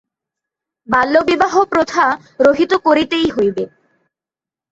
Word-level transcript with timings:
বাল্যবিবাহ 0.87 1.53
প্রথা 1.65 2.05
রহিত 2.39 2.71
করিতেই 2.85 3.27
হইবে। 3.29 3.63